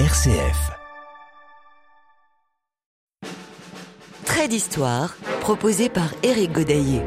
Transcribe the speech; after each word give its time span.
RCF. 0.00 0.72
Trait 4.24 4.48
d'histoire 4.48 5.14
proposé 5.40 5.88
par 5.88 6.08
Éric 6.24 6.50
Godaillé. 6.50 7.00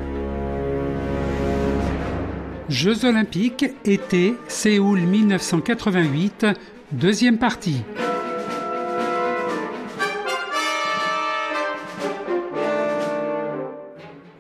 Jeux 2.70 3.04
olympiques, 3.04 3.66
été, 3.84 4.36
Séoul 4.48 5.02
1988, 5.02 6.46
deuxième 6.94 7.38
partie. 7.38 7.84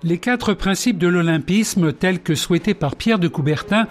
Les 0.03 0.19
quatre 0.19 0.53
principes 0.53 0.99
de 0.99 1.09
l'olympisme 1.09 1.91
tels 1.91 2.21
que 2.21 2.33
souhaités 2.33 2.73
par 2.73 2.95
Pierre 2.95 3.19
de 3.19 3.27
Coubertin 3.27 3.87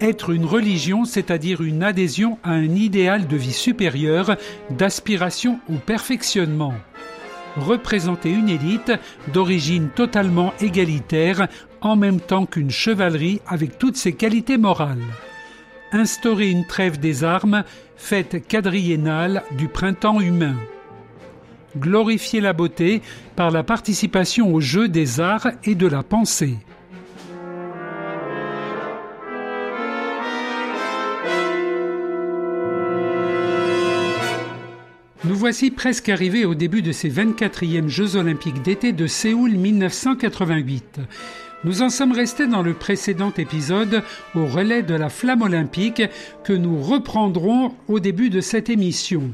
être 0.00 0.30
une 0.30 0.44
religion, 0.44 1.04
c'est-à-dire 1.04 1.62
une 1.62 1.82
adhésion 1.82 2.38
à 2.42 2.50
un 2.50 2.74
idéal 2.74 3.26
de 3.26 3.36
vie 3.36 3.52
supérieur, 3.52 4.36
d'aspiration 4.70 5.60
au 5.68 5.74
perfectionnement. 5.74 6.74
Représenter 7.56 8.30
une 8.30 8.48
élite 8.48 8.92
d'origine 9.32 9.88
totalement 9.88 10.52
égalitaire, 10.60 11.48
en 11.80 11.96
même 11.96 12.20
temps 12.20 12.46
qu'une 12.46 12.70
chevalerie 12.70 13.40
avec 13.46 13.78
toutes 13.78 13.96
ses 13.96 14.12
qualités 14.12 14.58
morales. 14.58 15.02
Instaurer 15.92 16.50
une 16.50 16.66
trêve 16.66 16.98
des 16.98 17.24
armes, 17.24 17.64
fête 17.96 18.46
quadriennale 18.46 19.42
du 19.56 19.68
printemps 19.68 20.20
humain. 20.20 20.56
Glorifier 21.76 22.40
la 22.40 22.52
beauté 22.52 23.02
par 23.36 23.50
la 23.50 23.62
participation 23.62 24.52
au 24.52 24.60
jeu 24.60 24.88
des 24.88 25.20
arts 25.20 25.48
et 25.64 25.74
de 25.74 25.86
la 25.86 26.02
pensée. 26.02 26.58
Voici 35.48 35.70
presque 35.70 36.10
arrivés 36.10 36.44
au 36.44 36.54
début 36.54 36.82
de 36.82 36.92
ces 36.92 37.08
24e 37.08 37.88
Jeux 37.88 38.16
olympiques 38.16 38.60
d'été 38.60 38.92
de 38.92 39.06
Séoul 39.06 39.52
1988. 39.52 41.00
Nous 41.64 41.80
en 41.80 41.88
sommes 41.88 42.12
restés 42.12 42.46
dans 42.46 42.60
le 42.60 42.74
précédent 42.74 43.32
épisode 43.34 44.02
au 44.34 44.44
relais 44.44 44.82
de 44.82 44.94
la 44.94 45.08
flamme 45.08 45.40
olympique 45.40 46.02
que 46.44 46.52
nous 46.52 46.82
reprendrons 46.82 47.74
au 47.88 47.98
début 47.98 48.28
de 48.28 48.42
cette 48.42 48.68
émission. 48.68 49.30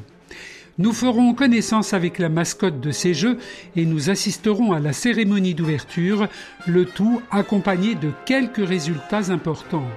Nous 0.79 0.93
ferons 0.93 1.35
connaissance 1.35 1.95
avec 1.95 2.21
la 2.21 2.29
mascotte 2.29 2.81
de 2.81 2.93
ces 2.93 3.13
Jeux 3.13 3.37
et 3.75 3.85
nous 3.85 4.09
assisterons 4.09 4.73
à 4.73 4.79
la 4.79 4.93
cérémonie 4.93 5.55
d'ouverture, 5.55 6.29
le 6.69 6.85
tout 6.85 7.23
accompagné 7.33 7.97
de 7.97 8.13
quelques 8.25 8.65
résultats 8.65 9.33
importants. 9.33 9.89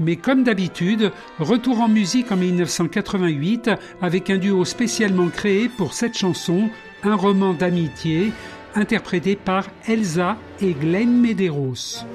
Mais 0.00 0.16
comme 0.16 0.44
d'habitude, 0.44 1.12
retour 1.38 1.80
en 1.80 1.88
musique 1.88 2.32
en 2.32 2.36
1988 2.36 3.70
avec 4.00 4.30
un 4.30 4.38
duo 4.38 4.64
spécialement 4.64 5.28
créé 5.28 5.68
pour 5.68 5.92
cette 5.92 6.16
chanson, 6.16 6.70
un 7.02 7.14
roman 7.14 7.52
d'amitié, 7.52 8.32
interprété 8.74 9.36
par 9.36 9.66
Elsa 9.86 10.38
et 10.62 10.72
Glenn 10.72 11.20
Medeiros. 11.20 12.06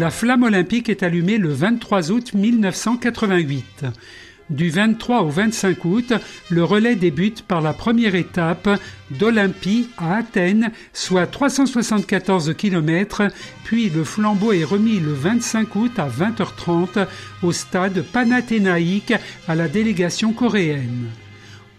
La 0.00 0.10
flamme 0.10 0.44
olympique 0.44 0.88
est 0.88 1.02
allumée 1.02 1.36
le 1.36 1.52
23 1.52 2.10
août 2.10 2.32
1988. 2.32 3.84
Du 4.48 4.70
23 4.70 5.20
au 5.20 5.28
25 5.28 5.84
août, 5.84 6.14
le 6.48 6.64
relais 6.64 6.96
débute 6.96 7.42
par 7.42 7.60
la 7.60 7.74
première 7.74 8.14
étape 8.14 8.66
d'Olympie 9.10 9.90
à 9.98 10.16
Athènes, 10.16 10.72
soit 10.94 11.26
374 11.26 12.54
km, 12.56 13.24
puis 13.62 13.90
le 13.90 14.02
flambeau 14.02 14.52
est 14.52 14.64
remis 14.64 15.00
le 15.00 15.12
25 15.12 15.76
août 15.76 15.92
à 15.98 16.08
20h30 16.08 17.06
au 17.42 17.52
stade 17.52 18.02
panathénaïque 18.02 19.12
à 19.48 19.54
la 19.54 19.68
délégation 19.68 20.32
coréenne. 20.32 21.10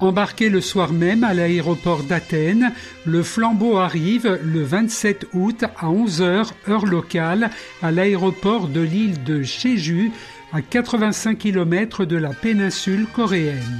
Embarqué 0.02 0.50
le 0.50 0.62
soir 0.62 0.94
même 0.94 1.24
à 1.24 1.36
l'aéroport 1.36 2.02
d'Athènes, 2.02 2.74
le 3.06 3.22
flambeau 3.22 3.78
arrive 3.78 4.40
le 4.44 4.64
27 4.64 5.28
août 5.34 5.64
à 5.78 5.90
11h 5.90 6.50
heure 6.68 6.86
locale 6.88 7.52
à 7.84 7.92
l'aéroport 7.92 8.68
de 8.68 8.82
l'île 8.82 9.24
de 9.24 9.44
Jeju 9.44 10.12
à 10.54 10.64
85 10.64 11.38
km 11.38 12.06
de 12.06 12.18
la 12.18 12.30
péninsule 12.30 13.06
coréenne. 13.14 13.80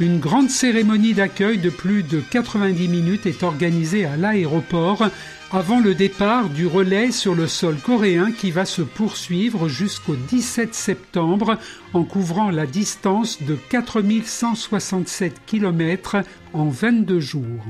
Une 0.00 0.18
grande 0.18 0.50
cérémonie 0.50 1.14
d'accueil 1.14 1.58
de 1.58 1.70
plus 1.70 2.02
de 2.02 2.20
90 2.20 2.88
minutes 2.88 3.26
est 3.26 3.44
organisée 3.44 4.04
à 4.04 4.16
l'aéroport 4.16 5.06
avant 5.52 5.80
le 5.80 5.94
départ 5.94 6.48
du 6.48 6.66
relais 6.66 7.12
sur 7.12 7.34
le 7.34 7.46
sol 7.46 7.76
coréen 7.76 8.32
qui 8.32 8.50
va 8.50 8.64
se 8.64 8.82
poursuivre 8.82 9.68
jusqu'au 9.68 10.16
17 10.16 10.74
septembre 10.74 11.58
en 11.92 12.02
couvrant 12.02 12.50
la 12.50 12.66
distance 12.66 13.42
de 13.42 13.54
4167 13.54 15.42
km 15.46 16.16
en 16.52 16.68
22 16.68 17.20
jours. 17.20 17.64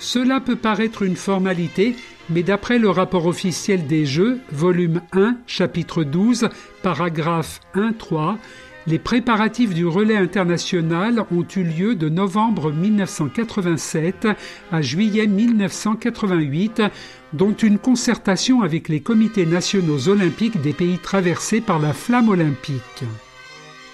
Cela 0.00 0.40
peut 0.40 0.56
paraître 0.56 1.02
une 1.02 1.16
formalité, 1.16 1.94
mais 2.30 2.42
d'après 2.42 2.78
le 2.78 2.88
rapport 2.88 3.26
officiel 3.26 3.86
des 3.86 4.06
Jeux, 4.06 4.40
volume 4.50 5.02
1, 5.12 5.36
chapitre 5.46 6.02
12, 6.02 6.48
paragraphe 6.82 7.60
1-3, 7.74 8.36
les 8.88 8.98
préparatifs 8.98 9.74
du 9.74 9.86
relais 9.86 10.16
international 10.16 11.24
ont 11.30 11.46
eu 11.56 11.62
lieu 11.62 11.94
de 11.94 12.08
novembre 12.08 12.72
1987 12.72 14.28
à 14.72 14.80
juillet 14.80 15.26
1988, 15.26 16.82
dont 17.34 17.52
une 17.52 17.78
concertation 17.78 18.62
avec 18.62 18.88
les 18.88 19.00
comités 19.00 19.44
nationaux 19.44 20.08
olympiques 20.08 20.62
des 20.62 20.72
pays 20.72 20.98
traversés 20.98 21.60
par 21.60 21.78
la 21.78 21.92
flamme 21.92 22.30
olympique. 22.30 23.04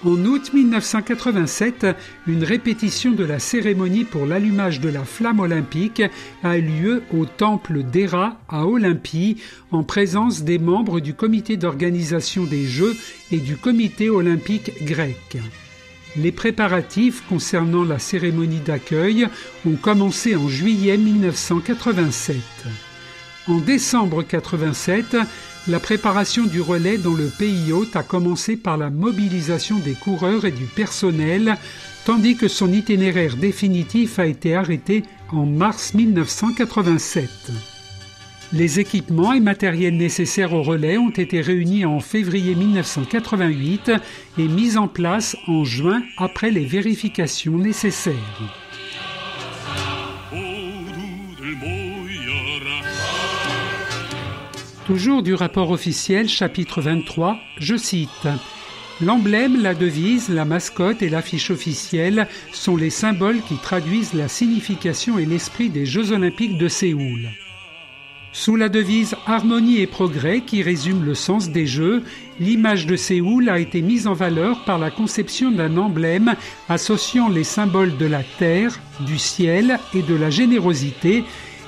En 0.03 0.25
août 0.25 0.53
1987, 0.53 1.87
une 2.27 2.43
répétition 2.43 3.11
de 3.11 3.23
la 3.23 3.39
cérémonie 3.39 4.03
pour 4.03 4.25
l'allumage 4.25 4.79
de 4.79 4.89
la 4.89 5.03
flamme 5.03 5.39
olympique 5.39 6.03
a 6.43 6.57
eu 6.57 6.61
lieu 6.61 7.03
au 7.17 7.25
temple 7.25 7.81
d'Héra 7.81 8.37
à 8.49 8.67
Olympie 8.67 9.37
en 9.71 9.83
présence 9.83 10.43
des 10.43 10.59
membres 10.59 10.99
du 10.99 11.13
comité 11.13 11.57
d'organisation 11.57 12.43
des 12.43 12.65
Jeux 12.65 12.95
et 13.31 13.37
du 13.37 13.55
comité 13.55 14.09
olympique 14.09 14.83
grec. 14.83 15.37
Les 16.17 16.31
préparatifs 16.31 17.23
concernant 17.27 17.83
la 17.83 17.99
cérémonie 17.99 18.59
d'accueil 18.59 19.27
ont 19.65 19.75
commencé 19.75 20.35
en 20.35 20.47
juillet 20.47 20.97
1987. 20.97 22.37
En 23.47 23.57
décembre 23.57 24.17
1987, 24.17 25.17
la 25.67 25.79
préparation 25.79 26.45
du 26.45 26.61
relais 26.61 26.97
dans 26.97 27.13
le 27.13 27.27
pays 27.27 27.71
hôte 27.71 27.95
a 27.95 28.03
commencé 28.03 28.55
par 28.55 28.77
la 28.77 28.89
mobilisation 28.91 29.79
des 29.79 29.93
coureurs 29.93 30.45
et 30.45 30.51
du 30.51 30.65
personnel, 30.65 31.57
tandis 32.05 32.35
que 32.35 32.47
son 32.47 32.71
itinéraire 32.71 33.35
définitif 33.35 34.19
a 34.19 34.27
été 34.27 34.53
arrêté 34.53 35.03
en 35.31 35.45
mars 35.45 35.95
1987. 35.95 37.29
Les 38.53 38.79
équipements 38.79 39.33
et 39.33 39.39
matériels 39.39 39.97
nécessaires 39.97 40.53
au 40.53 40.61
relais 40.61 40.97
ont 40.97 41.09
été 41.09 41.41
réunis 41.41 41.83
en 41.83 41.99
février 41.99 42.53
1988 42.53 43.91
et 44.37 44.47
mis 44.47 44.77
en 44.77 44.87
place 44.87 45.35
en 45.47 45.63
juin 45.63 46.03
après 46.17 46.51
les 46.51 46.65
vérifications 46.65 47.57
nécessaires. 47.57 48.64
Toujours 54.85 55.23
du 55.23 55.33
rapport 55.33 55.71
officiel, 55.71 56.29
chapitre 56.29 56.79
23, 56.79 57.39
je 57.57 57.75
cite 57.75 58.27
L'emblème, 59.01 59.59
la 59.59 59.73
devise, 59.73 60.29
la 60.29 60.45
mascotte 60.45 61.01
et 61.01 61.09
l'affiche 61.09 61.49
officielle 61.49 62.27
sont 62.51 62.77
les 62.77 62.91
symboles 62.91 63.41
qui 63.41 63.55
traduisent 63.55 64.13
la 64.13 64.27
signification 64.27 65.17
et 65.17 65.25
l'esprit 65.25 65.69
des 65.69 65.87
Jeux 65.87 66.11
olympiques 66.11 66.59
de 66.59 66.67
Séoul. 66.67 67.29
Sous 68.31 68.55
la 68.55 68.69
devise 68.69 69.15
Harmonie 69.25 69.81
et 69.81 69.87
progrès 69.87 70.41
qui 70.41 70.61
résume 70.61 71.03
le 71.03 71.15
sens 71.15 71.49
des 71.49 71.65
Jeux, 71.65 72.03
l'image 72.39 72.85
de 72.85 72.95
Séoul 72.95 73.49
a 73.49 73.57
été 73.57 73.81
mise 73.81 74.05
en 74.05 74.13
valeur 74.13 74.65
par 74.65 74.77
la 74.77 74.91
conception 74.91 75.49
d'un 75.49 75.77
emblème 75.77 76.35
associant 76.69 77.27
les 77.27 77.43
symboles 77.43 77.97
de 77.97 78.05
la 78.05 78.21
terre, 78.37 78.79
du 78.99 79.17
ciel 79.17 79.79
et 79.95 80.03
de 80.03 80.13
la 80.13 80.29
générosité 80.29 81.23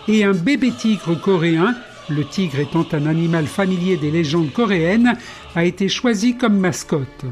et 0.08 0.24
un 0.24 0.34
bébé 0.34 0.70
tigre 0.70 1.20
coréen 1.20 1.76
le 2.10 2.26
tigre 2.26 2.60
étant 2.60 2.86
un 2.92 3.06
animal 3.06 3.48
familier 3.48 3.98
des 3.98 4.12
légendes 4.12 4.52
coréennes, 4.52 5.18
a 5.56 5.66
été 5.66 5.90
choisi 5.90 6.38
comme 6.38 6.58
mascotte. 6.58 7.26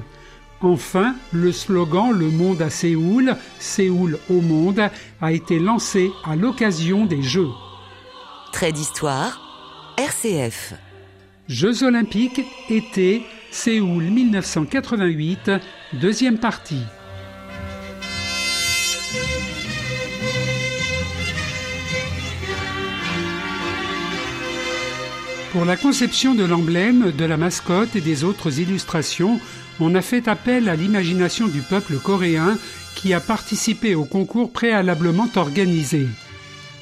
Enfin, 0.61 1.15
le 1.31 1.51
slogan 1.51 2.11
Le 2.11 2.29
monde 2.29 2.61
à 2.61 2.69
Séoul, 2.69 3.35
Séoul 3.59 4.17
au 4.29 4.41
monde, 4.41 4.89
a 5.21 5.31
été 5.31 5.59
lancé 5.59 6.11
à 6.23 6.35
l'occasion 6.35 7.05
des 7.05 7.21
Jeux. 7.21 7.49
Trait 8.51 8.71
d'histoire, 8.71 9.93
RCF. 9.97 10.73
Jeux 11.47 11.83
olympiques, 11.83 12.41
été, 12.69 13.21
Séoul 13.51 14.05
1988, 14.05 15.51
deuxième 15.93 16.39
partie. 16.39 16.81
Pour 25.55 25.63
la 25.63 25.77
conception 25.77 26.35
de 26.35 26.43
l'emblème, 26.43 27.13
de 27.13 27.23
la 27.23 27.37
mascotte 27.37 27.95
et 27.95 28.01
des 28.01 28.25
autres 28.25 28.59
illustrations, 28.59 29.39
on 29.79 29.95
a 29.95 30.01
fait 30.01 30.27
appel 30.27 30.67
à 30.67 30.75
l'imagination 30.75 31.47
du 31.47 31.61
peuple 31.61 31.95
coréen 31.95 32.57
qui 32.93 33.13
a 33.13 33.21
participé 33.21 33.95
au 33.95 34.03
concours 34.03 34.51
préalablement 34.51 35.29
organisé. 35.37 36.07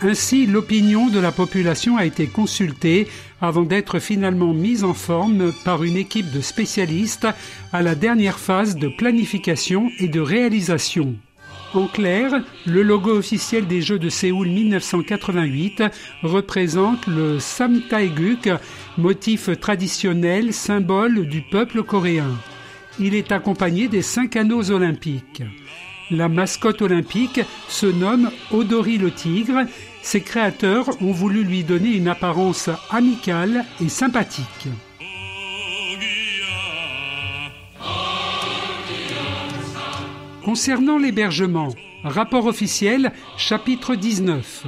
Ainsi, 0.02 0.48
l'opinion 0.48 1.10
de 1.10 1.20
la 1.20 1.32
population 1.32 1.98
a 1.98 2.06
été 2.06 2.26
consultée 2.26 3.08
avant 3.42 3.62
d'être 3.62 4.00
finalement 4.00 4.56
mise 4.56 4.84
en 4.84 4.96
forme 4.96 5.54
par 5.64 5.84
une 5.84 5.96
équipe 5.96 6.32
de 6.32 6.42
spécialistes 6.42 7.28
à 7.74 7.84
la 7.84 7.94
dernière 7.94 8.40
phase 8.40 8.76
de 8.76 8.88
planification 8.88 9.92
et 10.00 10.08
de 10.08 10.20
réalisation. 10.20 11.14
En 11.74 11.88
clair, 11.88 12.44
le 12.68 12.84
logo 12.84 13.18
officiel 13.18 13.66
des 13.66 13.82
Jeux 13.82 13.98
de 13.98 14.10
Séoul 14.10 14.48
1988 14.48 15.84
représente 16.22 17.08
le 17.08 17.40
Samtaeguk, 17.40 18.50
motif 19.00 19.50
traditionnel, 19.60 20.54
symbole 20.54 21.28
du 21.28 21.42
peuple 21.42 21.82
coréen. 21.82 22.38
Il 23.00 23.16
est 23.16 23.32
accompagné 23.32 23.88
des 23.88 24.04
cinq 24.04 24.36
anneaux 24.36 24.70
olympiques. 24.70 25.42
La 26.12 26.30
mascotte 26.30 26.84
olympique 26.84 27.42
se 27.68 27.88
nomme 27.88 28.30
Odori 28.52 29.00
le 29.00 29.10
tigre. 29.10 29.66
Ses 30.04 30.22
créateurs 30.22 30.90
ont 31.02 31.12
voulu 31.12 31.44
lui 31.44 31.64
donner 31.64 31.96
une 31.96 32.08
apparence 32.08 32.70
amicale 32.92 33.66
et 33.84 33.90
sympathique. 33.90 34.68
Concernant 40.44 40.98
l'hébergement, 40.98 41.70
rapport 42.04 42.48
officiel, 42.48 43.14
chapitre 43.38 43.96
19. 43.96 44.66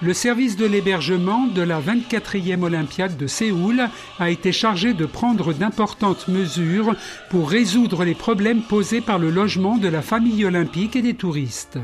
Le 0.00 0.14
service 0.14 0.56
de 0.56 0.64
l'hébergement 0.64 1.46
de 1.48 1.60
la 1.60 1.82
24e 1.82 2.62
Olympiade 2.62 3.18
de 3.18 3.26
Séoul 3.26 3.82
a 4.18 4.30
été 4.30 4.52
chargé 4.52 4.94
de 4.94 5.04
prendre 5.04 5.52
d'importantes 5.52 6.28
mesures 6.28 6.96
pour 7.28 7.50
résoudre 7.50 8.04
les 8.04 8.14
problèmes 8.14 8.62
posés 8.62 9.02
par 9.02 9.18
le 9.18 9.28
logement 9.28 9.76
de 9.76 9.88
la 9.88 10.00
famille 10.00 10.46
olympique 10.46 10.96
et 10.96 11.02
des 11.02 11.14
touristes. 11.14 11.78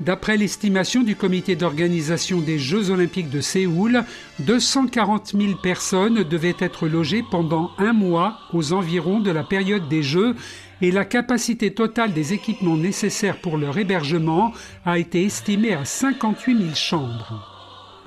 D'après 0.00 0.36
l'estimation 0.36 1.02
du 1.02 1.16
comité 1.16 1.56
d'organisation 1.56 2.40
des 2.40 2.58
Jeux 2.58 2.90
olympiques 2.90 3.30
de 3.30 3.40
Séoul, 3.40 4.04
240 4.40 5.32
000 5.34 5.54
personnes 5.62 6.22
devaient 6.22 6.56
être 6.58 6.86
logées 6.86 7.24
pendant 7.30 7.70
un 7.78 7.94
mois 7.94 8.38
aux 8.52 8.74
environs 8.74 9.20
de 9.20 9.30
la 9.30 9.42
période 9.42 9.88
des 9.88 10.02
Jeux 10.02 10.36
et 10.82 10.90
la 10.90 11.04
capacité 11.04 11.72
totale 11.72 12.12
des 12.12 12.32
équipements 12.32 12.76
nécessaires 12.76 13.40
pour 13.40 13.56
leur 13.56 13.78
hébergement 13.78 14.52
a 14.84 14.98
été 14.98 15.24
estimée 15.24 15.74
à 15.74 15.84
58 15.84 16.58
000 16.58 16.74
chambres. 16.74 17.52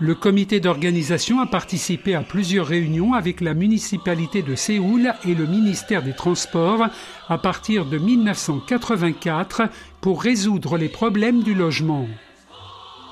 Le 0.02 0.16
comité 0.16 0.62
d'organisation 0.62 1.42
a 1.42 1.46
participé 1.46 2.16
à 2.16 2.22
plusieurs 2.22 2.68
réunions 2.68 3.14
avec 3.14 3.42
la 3.42 3.54
municipalité 3.54 4.42
de 4.42 4.56
Séoul 4.56 5.14
et 5.26 5.36
le 5.36 5.46
ministère 5.46 6.04
des 6.04 6.14
Transports 6.14 6.88
à 7.28 7.38
partir 7.38 7.86
de 7.86 7.98
1984 7.98 9.64
pour 10.00 10.22
résoudre 10.22 10.78
les 10.78 10.88
problèmes 10.88 11.44
du 11.44 11.54
logement. 11.54 12.08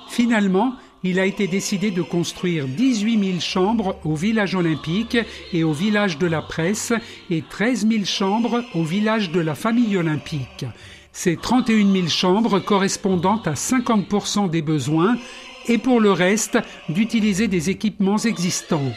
Finalement, 0.07 0.75
il 1.03 1.19
a 1.19 1.25
été 1.25 1.47
décidé 1.47 1.91
de 1.91 2.01
construire 2.01 2.67
18 2.67 3.25
000 3.31 3.39
chambres 3.39 3.97
au 4.03 4.15
village 4.15 4.55
olympique 4.55 5.17
et 5.53 5.63
au 5.63 5.71
village 5.71 6.17
de 6.17 6.27
la 6.27 6.41
presse 6.41 6.93
et 7.29 7.43
13 7.47 7.87
000 7.87 8.05
chambres 8.05 8.63
au 8.73 8.83
village 8.83 9.31
de 9.31 9.39
la 9.39 9.55
famille 9.55 9.97
olympique. 9.97 10.65
Ces 11.11 11.37
31 11.37 11.91
000 11.91 12.07
chambres 12.07 12.59
correspondant 12.59 13.41
à 13.45 13.53
50% 13.53 14.49
des 14.49 14.61
besoins 14.61 15.17
et 15.67 15.77
pour 15.77 15.99
le 15.99 16.11
reste 16.11 16.57
d'utiliser 16.89 17.47
des 17.47 17.69
équipements 17.69 18.17
existants. 18.17 18.93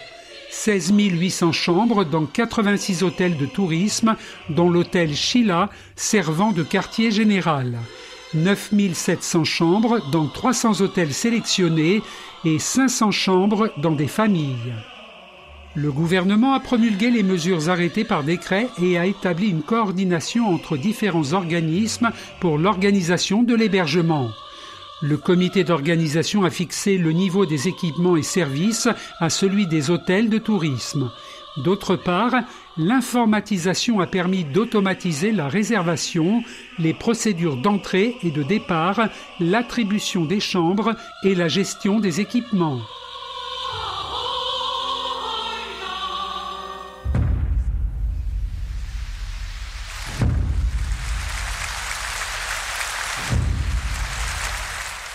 16 0.51 0.93
800 0.93 1.53
chambres 1.53 2.05
dans 2.05 2.27
86 2.27 3.05
hôtels 3.05 3.37
de 3.37 3.47
tourisme, 3.47 4.17
dont 4.49 4.69
l'hôtel 4.69 5.15
Sheila 5.15 5.71
servant 5.95 6.53
de 6.53 6.63
quartier 6.63 7.11
général. 7.11 7.79
9 8.35 8.73
700 8.93 9.45
chambres 9.45 10.01
dans 10.13 10.29
300 10.29 10.81
hôtels 10.81 11.13
sélectionnés 11.13 12.03
et 12.45 12.59
500 12.59 13.11
chambres 13.11 13.73
dans 13.79 13.93
des 13.93 14.07
familles. 14.07 14.75
Le 15.75 15.91
gouvernement 15.91 16.55
a 16.55 16.61
promulgué 16.61 17.11
les 17.11 17.23
mesures 17.23 17.69
arrêtées 17.69 18.05
par 18.05 18.25
décret 18.25 18.69
et 18.83 18.99
a 18.99 19.07
établi 19.07 19.49
une 19.49 19.63
coordination 19.63 20.49
entre 20.49 20.77
différents 20.77 21.33
organismes 21.33 22.11
pour 22.41 22.59
l'organisation 22.59 23.43
de 23.43 23.55
l'hébergement. 23.55 24.31
Le 25.03 25.17
comité 25.17 25.65
d'organisation 25.65 26.45
a 26.45 26.51
fixé 26.51 26.99
le 26.99 27.13
niveau 27.13 27.47
des 27.47 27.69
équipements 27.69 28.17
et 28.17 28.23
services 28.23 28.89
à 29.19 29.31
celui 29.31 29.67
des 29.67 29.91
hôtels 29.91 30.29
de 30.29 30.39
tourisme. 30.39 31.11
D'autre 31.57 31.97
part, 31.97 32.35
l'informatisation 32.81 34.01
a 34.01 34.07
permis 34.07 34.45
d'automatiser 34.45 35.33
la 35.33 35.49
réservation, 35.49 36.43
les 36.79 36.95
procédures 36.95 37.57
d'entrée 37.57 38.17
et 38.23 38.31
de 38.31 38.43
départ, 38.43 39.09
l'attribution 39.39 40.25
des 40.25 40.41
chambres 40.41 40.95
et 41.23 41.35
la 41.35 41.49
gestion 41.49 42.01
des 42.01 42.21
équipements. 42.21 42.81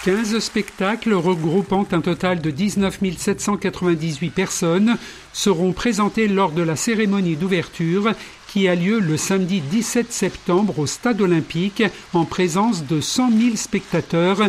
15 0.06 0.38
spectacles 0.38 1.16
regroupant 1.16 1.88
un 1.92 2.00
total 2.00 2.40
de 2.40 2.52
19 2.52 3.00
798 3.18 4.30
personnes 4.30 4.98
seront 5.34 5.72
présentés 5.72 6.28
lors 6.28 6.52
de 6.52 6.62
la 6.62 6.76
cérémonie 6.76 7.36
d'ouverture 7.36 8.12
qui 8.48 8.68
a 8.68 8.76
lieu 8.76 9.00
le 9.00 9.18
samedi 9.18 9.62
17 9.62 10.14
septembre 10.14 10.78
au 10.78 10.86
Stade 10.86 11.22
olympique 11.22 11.82
en 12.14 12.24
présence 12.24 12.86
de 12.86 13.02
100 13.02 13.32
000 13.32 13.56
spectateurs 13.56 14.42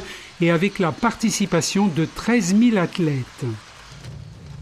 et 0.42 0.50
avec 0.50 0.78
la 0.78 0.92
participation 0.92 1.86
de 1.86 2.04
13 2.04 2.54
000 2.54 2.76
athlètes. 2.76 3.46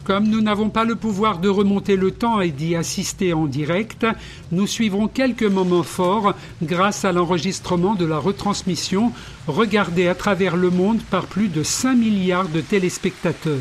Comme 0.04 0.28
nous 0.28 0.42
n'avons 0.42 0.68
pas 0.68 0.84
le 0.84 0.96
pouvoir 0.96 1.38
de 1.38 1.48
remonter 1.48 1.96
le 1.96 2.10
temps 2.10 2.42
et 2.42 2.50
d'y 2.50 2.76
assister 2.76 3.32
en 3.32 3.46
direct, 3.46 4.06
nous 4.52 4.66
suivrons 4.66 5.08
quelques 5.08 5.44
moments 5.44 5.82
forts 5.82 6.34
grâce 6.62 7.06
à 7.06 7.12
l'enregistrement 7.12 7.94
de 7.94 8.04
la 8.04 8.18
retransmission 8.18 9.12
regardée 9.46 10.06
à 10.06 10.14
travers 10.14 10.56
le 10.56 10.68
monde 10.68 11.00
par 11.10 11.24
plus 11.24 11.48
de 11.48 11.62
5 11.62 11.94
milliards 11.94 12.48
de 12.50 12.60
téléspectateurs. 12.60 13.58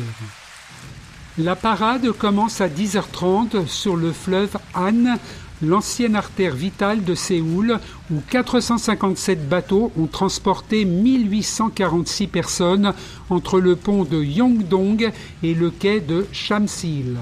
La 1.38 1.56
parade 1.56 2.12
commence 2.12 2.60
à 2.60 2.68
10h30 2.68 3.66
sur 3.66 3.96
le 3.96 4.12
fleuve 4.12 4.56
Han 4.74 5.16
l'ancienne 5.64 6.16
artère 6.16 6.54
vitale 6.54 7.04
de 7.04 7.14
Séoul, 7.14 7.78
où 8.10 8.20
457 8.30 9.48
bateaux 9.48 9.90
ont 9.98 10.06
transporté 10.06 10.84
1846 10.84 12.26
personnes 12.28 12.92
entre 13.30 13.60
le 13.60 13.76
pont 13.76 14.04
de 14.04 14.22
Yongdong 14.22 15.10
et 15.42 15.54
le 15.54 15.70
quai 15.70 16.00
de 16.00 16.26
Shamsil. 16.32 17.16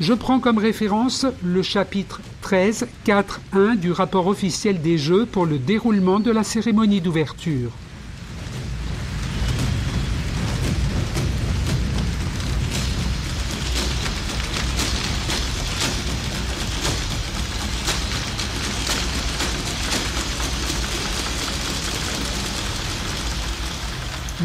Je 0.00 0.14
prends 0.14 0.40
comme 0.40 0.58
référence 0.58 1.26
le 1.44 1.62
chapitre 1.62 2.20
13, 2.40 2.86
4.1 3.06 3.76
du 3.76 3.92
rapport 3.92 4.28
officiel 4.28 4.80
des 4.80 4.96
Jeux 4.96 5.26
pour 5.26 5.44
le 5.44 5.58
déroulement 5.58 6.20
de 6.20 6.30
la 6.30 6.42
cérémonie 6.42 7.02
d'ouverture. 7.02 7.70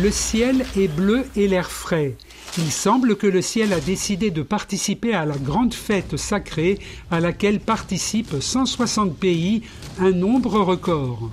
Le 0.02 0.12
ciel 0.12 0.66
est 0.76 0.90
bleu 0.90 1.24
et 1.38 1.48
l'air 1.48 1.72
frais. 1.72 2.16
Il 2.58 2.70
semble 2.70 3.16
que 3.16 3.28
le 3.28 3.42
ciel 3.42 3.72
a 3.72 3.80
décidé 3.80 4.30
de 4.30 4.42
participer 4.42 5.14
à 5.14 5.26
la 5.26 5.38
grande 5.38 5.74
fête 5.74 6.18
sacrée 6.18 6.80
à 7.12 7.22
laquelle 7.22 7.62
participent 7.62 8.42
160 8.42 9.16
pays, 9.16 9.62
un 10.00 10.12
nombre 10.12 10.60
record. 10.60 11.32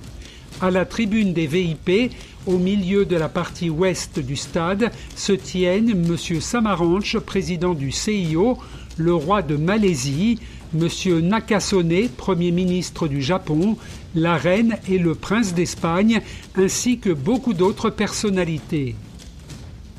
À 0.61 0.71
la 0.71 0.85
tribune 0.85 1.33
des 1.33 1.45
VIP, 1.45 2.13
au 2.45 2.57
milieu 2.57 3.03
de 3.03 3.17
la 3.17 3.27
partie 3.27 3.69
ouest 3.69 4.19
du 4.19 4.37
stade, 4.37 4.91
se 5.13 5.33
tiennent 5.33 5.89
M. 5.89 6.15
Samaranch, 6.39 7.17
président 7.17 7.73
du 7.73 7.91
CIO, 7.91 8.57
le 8.95 9.13
roi 9.13 9.41
de 9.41 9.57
Malaisie, 9.57 10.39
M. 10.73 11.19
Nakasone, 11.19 12.09
Premier 12.15 12.51
ministre 12.51 13.07
du 13.07 13.21
Japon, 13.21 13.77
la 14.15 14.37
reine 14.37 14.77
et 14.87 14.97
le 14.97 15.15
prince 15.15 15.53
d'Espagne, 15.53 16.21
ainsi 16.55 16.99
que 16.99 17.09
beaucoup 17.09 17.53
d'autres 17.53 17.89
personnalités. 17.89 18.95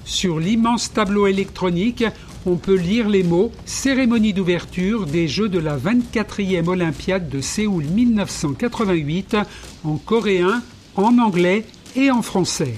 Sur 0.04 0.38
l'immense 0.38 0.93
tableau 0.93 1.26
électronique, 1.26 2.04
on 2.47 2.57
peut 2.57 2.76
lire 2.76 3.09
les 3.09 3.23
mots 3.23 3.52
Cérémonie 3.64 4.35
d'ouverture 4.35 5.07
des 5.07 5.28
Jeux 5.28 5.49
de 5.49 5.59
la 5.59 5.78
24e 5.78 6.66
Olympiade 6.69 7.28
de 7.28 7.40
Séoul 7.40 7.85
1988 7.85 9.37
en 9.85 9.97
coréen, 9.97 10.62
en 10.97 11.19
anglais 11.19 11.64
et 11.97 12.11
en 12.11 12.21
français. 12.23 12.75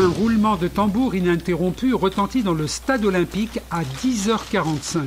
Un 0.00 0.08
roulement 0.08 0.56
de 0.56 0.66
tambour 0.66 1.14
ininterrompu 1.14 1.92
retentit 1.92 2.42
dans 2.42 2.54
le 2.54 2.66
stade 2.66 3.04
olympique 3.04 3.60
à 3.70 3.82
10h45. 3.82 5.02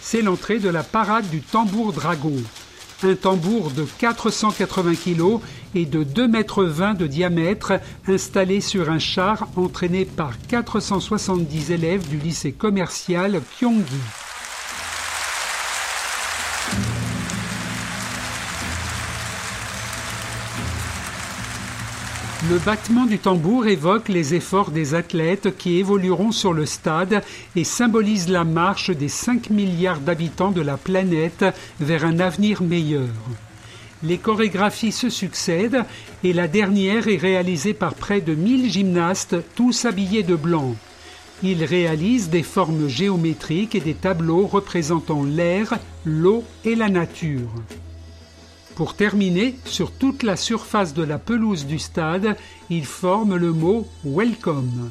C'est 0.00 0.22
l'entrée 0.22 0.60
de 0.60 0.68
la 0.68 0.84
parade 0.84 1.28
du 1.30 1.40
tambour 1.40 1.92
dragon. 1.92 2.36
Un 3.02 3.16
tambour 3.16 3.72
de 3.72 3.84
480 3.98 4.94
kg 4.94 5.40
et 5.74 5.84
de 5.84 6.04
2,20 6.04 6.28
mètres 6.28 6.94
de 6.96 7.08
diamètre 7.08 7.72
installé 8.06 8.60
sur 8.60 8.88
un 8.88 9.00
char 9.00 9.48
entraîné 9.56 10.04
par 10.04 10.38
470 10.46 11.72
élèves 11.72 12.08
du 12.08 12.18
lycée 12.18 12.52
commercial 12.52 13.40
Pyonggi. 13.58 14.23
Le 22.50 22.58
battement 22.58 23.06
du 23.06 23.18
tambour 23.18 23.66
évoque 23.68 24.10
les 24.10 24.34
efforts 24.34 24.70
des 24.70 24.94
athlètes 24.94 25.56
qui 25.56 25.78
évolueront 25.78 26.30
sur 26.30 26.52
le 26.52 26.66
stade 26.66 27.22
et 27.56 27.64
symbolise 27.64 28.28
la 28.28 28.44
marche 28.44 28.90
des 28.90 29.08
5 29.08 29.48
milliards 29.48 30.00
d'habitants 30.00 30.50
de 30.50 30.60
la 30.60 30.76
planète 30.76 31.46
vers 31.80 32.04
un 32.04 32.20
avenir 32.20 32.62
meilleur. 32.62 33.08
Les 34.02 34.18
chorégraphies 34.18 34.92
se 34.92 35.08
succèdent 35.08 35.84
et 36.22 36.34
la 36.34 36.46
dernière 36.46 37.08
est 37.08 37.16
réalisée 37.16 37.72
par 37.72 37.94
près 37.94 38.20
de 38.20 38.34
1000 38.34 38.70
gymnastes, 38.70 39.36
tous 39.54 39.86
habillés 39.86 40.22
de 40.22 40.36
blanc. 40.36 40.74
Ils 41.42 41.64
réalisent 41.64 42.28
des 42.28 42.42
formes 42.42 42.88
géométriques 42.88 43.74
et 43.74 43.80
des 43.80 43.94
tableaux 43.94 44.46
représentant 44.46 45.24
l'air, 45.24 45.78
l'eau 46.04 46.44
et 46.66 46.74
la 46.74 46.90
nature. 46.90 47.48
Pour 48.76 48.94
terminer, 48.94 49.54
sur 49.64 49.92
toute 49.92 50.24
la 50.24 50.36
surface 50.36 50.94
de 50.94 51.04
la 51.04 51.18
pelouse 51.18 51.64
du 51.64 51.78
stade, 51.78 52.36
il 52.70 52.84
forme 52.84 53.36
le 53.36 53.52
mot 53.52 53.86
Welcome. 54.04 54.90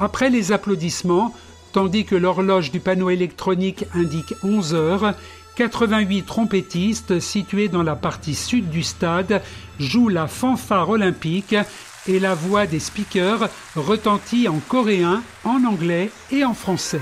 Après 0.00 0.30
les 0.30 0.52
applaudissements, 0.52 1.34
tandis 1.72 2.06
que 2.06 2.14
l'horloge 2.14 2.70
du 2.70 2.80
panneau 2.80 3.10
électronique 3.10 3.84
indique 3.94 4.34
11 4.42 4.74
heures, 4.74 5.14
88 5.56 6.22
trompettistes 6.22 7.20
situés 7.20 7.68
dans 7.68 7.82
la 7.82 7.94
partie 7.94 8.34
sud 8.34 8.70
du 8.70 8.82
stade 8.82 9.42
jouent 9.78 10.08
la 10.08 10.26
fanfare 10.26 10.88
olympique 10.88 11.56
et 12.08 12.18
la 12.18 12.34
voix 12.34 12.66
des 12.66 12.80
speakers 12.80 13.50
retentit 13.76 14.48
en 14.48 14.60
coréen, 14.66 15.22
en 15.44 15.64
anglais 15.64 16.10
et 16.32 16.44
en 16.44 16.54
français. 16.54 17.00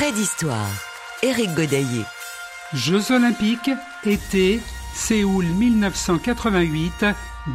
D'histoire. 0.00 0.68
Éric 1.22 1.54
Godaillé. 1.54 2.04
Jeux 2.72 3.12
olympiques, 3.12 3.70
été, 4.04 4.60
Séoul 4.92 5.44
1988, 5.44 7.06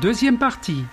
deuxième 0.01 0.37
partie. 0.37 0.85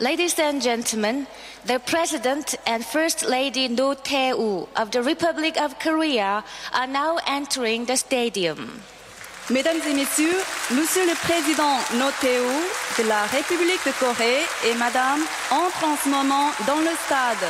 Ladies 0.00 0.34
and 0.38 0.60
gentlemen, 0.60 1.26
the 1.66 1.78
President 1.86 2.56
and 2.66 2.84
First 2.84 3.28
Lady 3.28 3.68
No 3.68 3.94
Tae-woo 3.94 4.68
of 4.76 4.90
the 4.90 5.02
Republic 5.02 5.56
of 5.60 5.78
Korea 5.78 6.44
are 6.72 6.86
now 6.86 7.16
entering 7.26 7.86
the 7.86 7.96
stadium. 7.96 8.80
Mesdames 9.50 9.80
et 9.88 9.94
messieurs, 9.94 10.36
Monsieur 10.76 11.06
le 11.06 11.14
Président 11.22 11.78
Noteo 11.94 12.44
de 12.98 13.08
la 13.08 13.22
République 13.22 13.80
de 13.86 13.92
Corée 13.98 14.42
et 14.68 14.74
Madame 14.78 15.20
entrent 15.50 15.84
en 15.86 15.96
ce 15.96 16.10
moment 16.10 16.50
dans 16.66 16.76
le 16.76 16.94
stade. 17.06 17.48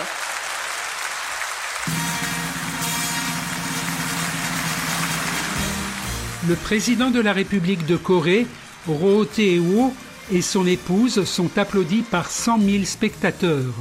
Le 6.48 6.54
président 6.54 7.10
de 7.10 7.18
la 7.18 7.32
République 7.32 7.84
de 7.84 7.96
Corée, 7.96 8.46
Roh 8.86 9.24
Tae-woo, 9.24 9.92
et 10.30 10.40
son 10.40 10.68
épouse 10.68 11.24
sont 11.24 11.58
applaudis 11.58 12.02
par 12.02 12.30
100 12.30 12.60
000 12.60 12.84
spectateurs. 12.84 13.74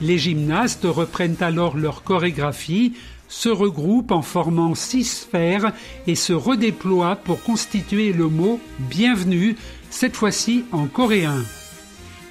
Les 0.00 0.16
gymnastes 0.16 0.86
reprennent 0.86 1.36
alors 1.42 1.76
leur 1.76 2.04
chorégraphie, 2.04 2.94
se 3.30 3.48
regroupent 3.48 4.10
en 4.10 4.22
formant 4.22 4.74
six 4.74 5.04
sphères 5.04 5.72
et 6.06 6.16
se 6.16 6.34
redéploient 6.34 7.16
pour 7.16 7.42
constituer 7.42 8.12
le 8.12 8.28
mot 8.28 8.60
bienvenue, 8.78 9.56
cette 9.88 10.16
fois-ci 10.16 10.64
en 10.72 10.86
coréen. 10.86 11.42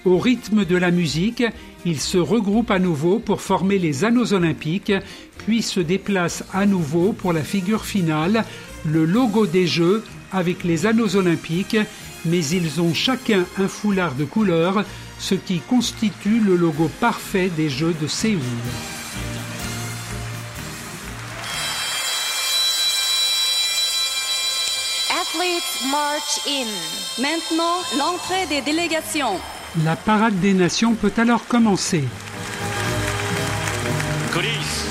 Au 0.05 0.17
rythme 0.17 0.65
de 0.65 0.75
la 0.75 0.91
musique, 0.91 1.43
ils 1.85 2.01
se 2.01 2.17
regroupent 2.17 2.71
à 2.71 2.79
nouveau 2.79 3.19
pour 3.19 3.41
former 3.41 3.79
les 3.79 4.03
anneaux 4.03 4.33
olympiques, 4.33 4.93
puis 5.45 5.61
se 5.61 5.79
déplacent 5.79 6.43
à 6.53 6.65
nouveau 6.65 7.13
pour 7.13 7.31
la 7.31 7.43
figure 7.43 7.85
finale, 7.85 8.43
le 8.85 9.05
logo 9.05 9.47
des 9.47 9.67
Jeux 9.67 10.03
avec 10.33 10.65
les 10.65 10.85
anneaux 10.85 11.15
olympiques, 11.15 11.77
mais 12.25 12.45
ils 12.45 12.81
ont 12.81 12.93
chacun 12.93 13.45
un 13.57 13.69
foulard 13.69 14.15
de 14.15 14.25
couleur, 14.25 14.83
ce 15.17 15.35
qui 15.35 15.59
constitue 15.59 16.39
le 16.39 16.57
logo 16.57 16.89
parfait 16.99 17.49
des 17.55 17.69
Jeux 17.69 17.95
de 18.01 18.07
Séoul. 18.07 18.41
Athletes 25.59 25.91
march 25.91 26.39
in. 26.47 27.21
Maintenant, 27.21 27.79
l'entrée 27.97 28.45
des 28.47 28.61
délégations. 28.61 29.39
La 29.83 29.95
parade 29.95 30.39
des 30.39 30.53
nations 30.53 30.95
peut 30.95 31.11
alors 31.17 31.47
commencer. 31.47 32.03
Greece. 34.31 34.85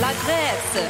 La 0.00 0.08
Grèce. 0.08 0.84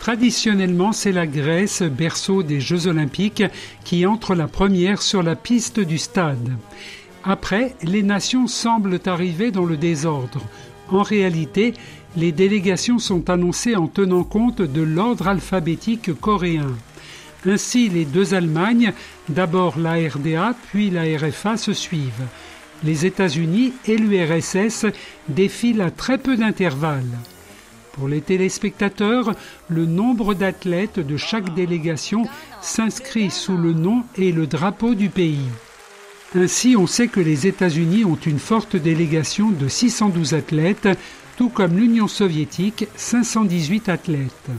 Traditionnellement, 0.00 0.92
c'est 0.92 1.12
la 1.12 1.26
Grèce, 1.26 1.82
berceau 1.82 2.42
des 2.42 2.60
Jeux 2.60 2.88
olympiques, 2.88 3.44
qui 3.84 4.04
entre 4.04 4.34
la 4.34 4.48
première 4.48 5.02
sur 5.02 5.22
la 5.22 5.36
piste 5.36 5.78
du 5.78 5.98
stade. 5.98 6.50
Après, 7.22 7.76
les 7.82 8.02
nations 8.02 8.48
semblent 8.48 8.98
arriver 9.06 9.52
dans 9.52 9.64
le 9.64 9.76
désordre. 9.76 10.40
En 10.88 11.02
réalité, 11.02 11.74
les 12.16 12.32
délégations 12.32 12.98
sont 12.98 13.28
annoncées 13.30 13.76
en 13.76 13.86
tenant 13.86 14.24
compte 14.24 14.62
de 14.62 14.82
l'ordre 14.82 15.28
alphabétique 15.28 16.12
coréen. 16.18 16.74
Ainsi, 17.46 17.88
les 17.88 18.04
deux 18.04 18.34
Allemagnes, 18.34 18.92
d'abord 19.28 19.78
la 19.78 19.94
RDA 19.94 20.54
puis 20.70 20.90
la 20.90 21.02
RFA, 21.02 21.56
se 21.56 21.72
suivent. 21.72 22.26
Les 22.82 23.06
États-Unis 23.06 23.72
et 23.86 23.96
l'URSS 23.96 24.86
défilent 25.28 25.82
à 25.82 25.90
très 25.90 26.18
peu 26.18 26.36
d'intervalle. 26.36 27.18
Pour 27.92 28.08
les 28.08 28.20
téléspectateurs, 28.20 29.34
le 29.68 29.86
nombre 29.86 30.34
d'athlètes 30.34 31.00
de 31.00 31.16
chaque 31.16 31.54
délégation 31.54 32.26
s'inscrit 32.60 33.30
sous 33.30 33.56
le 33.56 33.72
nom 33.72 34.02
et 34.16 34.32
le 34.32 34.46
drapeau 34.46 34.94
du 34.94 35.08
pays. 35.08 35.48
Ainsi, 36.34 36.76
on 36.76 36.86
sait 36.86 37.08
que 37.08 37.20
les 37.20 37.46
États-Unis 37.46 38.04
ont 38.04 38.18
une 38.26 38.38
forte 38.38 38.76
délégation 38.76 39.50
de 39.50 39.68
612 39.68 40.34
athlètes, 40.34 40.88
tout 41.36 41.48
comme 41.48 41.76
l'Union 41.76 42.08
soviétique, 42.08 42.88
518 42.96 43.88
athlètes. 43.88 44.50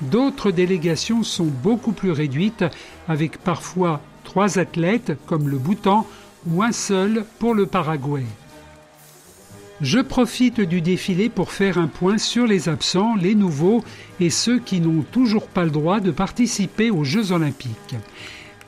D'autres 0.00 0.50
délégations 0.50 1.22
sont 1.22 1.46
beaucoup 1.46 1.92
plus 1.92 2.10
réduites, 2.10 2.64
avec 3.08 3.38
parfois 3.38 4.00
trois 4.24 4.58
athlètes, 4.58 5.12
comme 5.26 5.48
le 5.48 5.58
Bhoutan, 5.58 6.06
ou 6.48 6.62
un 6.62 6.72
seul 6.72 7.24
pour 7.38 7.54
le 7.54 7.66
Paraguay. 7.66 8.24
Je 9.82 9.98
profite 9.98 10.60
du 10.60 10.80
défilé 10.80 11.28
pour 11.28 11.52
faire 11.52 11.76
un 11.76 11.86
point 11.86 12.16
sur 12.16 12.46
les 12.46 12.70
absents, 12.70 13.14
les 13.14 13.34
nouveaux 13.34 13.84
et 14.20 14.30
ceux 14.30 14.58
qui 14.58 14.80
n'ont 14.80 15.02
toujours 15.02 15.48
pas 15.48 15.64
le 15.64 15.70
droit 15.70 16.00
de 16.00 16.10
participer 16.10 16.90
aux 16.90 17.04
Jeux 17.04 17.32
olympiques. 17.32 17.94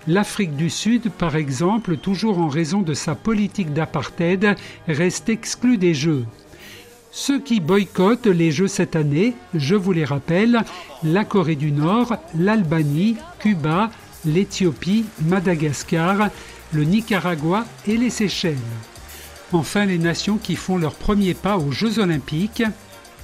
L'Afrique 0.07 0.55
du 0.55 0.69
Sud, 0.69 1.11
par 1.11 1.37
exemple, 1.37 1.97
toujours 1.97 2.39
en 2.39 2.49
raison 2.49 2.83
de 2.83 2.95
sa 2.95 3.15
politique 3.15 3.73
d'apartheid, 3.73 4.55
reste 4.87 5.31
exclue 5.31 5.79
des 5.79 5.95
Jeux. 5.95 6.27
Ceux 7.21 7.41
qui 7.41 7.59
boycottent 7.59 8.29
les 8.29 8.53
Jeux 8.53 8.69
cette 8.69 8.95
année, 8.95 9.35
je 9.53 9.75
vous 9.75 9.91
les 9.91 10.05
rappelle, 10.05 10.63
la 11.03 11.25
Corée 11.25 11.57
du 11.57 11.73
Nord, 11.73 12.17
l'Albanie, 12.39 13.17
Cuba, 13.41 13.91
l'Éthiopie, 14.25 15.05
Madagascar, 15.23 16.31
le 16.73 16.85
Nicaragua 16.85 17.67
et 17.89 17.97
les 17.97 18.11
Seychelles. 18.11 18.57
Enfin, 19.53 19.85
les 19.85 19.99
nations 19.99 20.39
qui 20.39 20.55
font 20.55 20.79
leur 20.79 20.95
premier 20.95 21.35
pas 21.35 21.59
aux 21.59 21.73
Jeux 21.73 21.99
olympiques, 21.99 22.63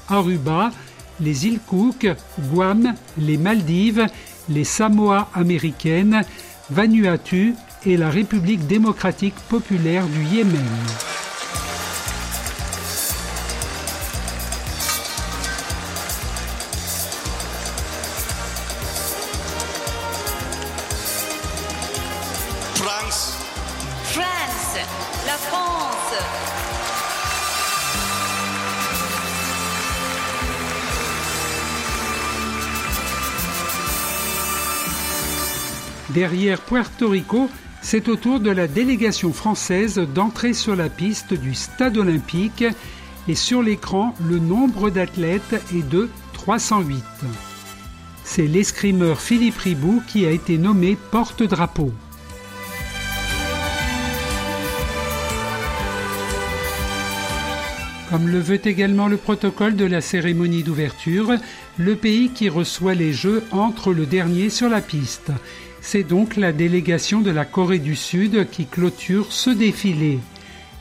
Aruba, 0.09 0.73
les 1.21 1.47
îles 1.47 1.61
Cook, 1.65 2.09
Guam, 2.53 2.95
les 3.17 3.39
Maldives, 3.39 4.09
les 4.49 4.65
Samoa 4.65 5.31
américaines, 5.35 6.23
Vanuatu 6.69 7.55
et 7.87 7.97
la 7.97 8.11
République 8.11 8.67
démocratique 8.67 9.37
populaire 9.49 10.05
du 10.09 10.25
Yémen. 10.25 11.14
Derrière 36.15 36.61
Puerto 36.61 37.09
Rico, 37.09 37.51
c'est 37.83 38.09
au 38.09 38.15
tour 38.15 38.39
de 38.39 38.51
la 38.51 38.69
délégation 38.69 39.33
française 39.33 39.99
d'entrer 39.99 40.53
sur 40.53 40.77
la 40.77 40.89
piste 40.89 41.35
du 41.35 41.55
stade 41.55 41.97
olympique 41.97 42.65
et 43.27 43.35
sur 43.35 43.63
l'écran, 43.63 44.15
le 44.25 44.39
nombre 44.39 44.91
d'athlètes 44.91 45.61
est 45.75 45.83
de 45.83 46.09
308. 46.35 47.03
C'est 48.23 48.47
l'escrimeur 48.47 49.21
Philippe 49.21 49.59
Ribou 49.59 50.05
qui 50.07 50.25
a 50.25 50.31
été 50.31 50.57
nommé 50.57 50.97
porte-drapeau. 51.11 51.93
Comme 58.09 58.29
le 58.29 58.39
veut 58.39 58.65
également 58.69 59.09
le 59.09 59.17
protocole 59.17 59.75
de 59.75 59.85
la 59.85 60.01
cérémonie 60.01 60.63
d'ouverture, 60.63 61.33
le 61.77 61.97
pays 61.97 62.31
qui 62.31 62.49
reçoit 62.49 62.95
les 62.95 63.13
Jeux 63.13 63.43
entre 63.51 63.93
le 63.93 64.07
dernier 64.07 64.51
sur 64.51 64.69
la 64.69 64.81
piste. 64.81 65.33
C'est 65.87 66.03
donc 66.03 66.37
la 66.37 66.53
délégation 66.53 67.21
de 67.21 67.31
la 67.31 67.45
Corée 67.45 67.79
du 67.79 67.95
Sud 67.95 68.49
qui 68.51 68.65
clôture 68.65 69.33
ce 69.33 69.51
défilé. 69.51 70.19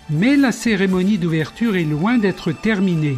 Mais 0.09 0.37
la 0.37 0.53
cérémonie 0.53 1.17
d'ouverture 1.17 1.75
est 1.75 1.83
loin 1.83 2.17
d'être 2.17 2.53
terminée. 2.53 3.17